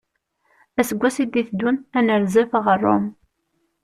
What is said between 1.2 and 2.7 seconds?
i d-iteddun ad nerzef